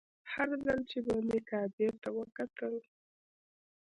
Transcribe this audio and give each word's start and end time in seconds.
هر 0.31 0.49
ځل 0.63 0.79
چې 0.89 0.97
به 1.05 1.13
مې 1.27 1.39
کعبې 1.49 1.87
ته 2.01 2.09
وکتل. 2.17 2.75